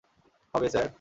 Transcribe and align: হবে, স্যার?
হবে, 0.53 0.67
স্যার? 0.69 0.87